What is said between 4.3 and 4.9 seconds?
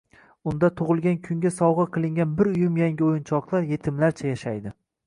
yashaydi.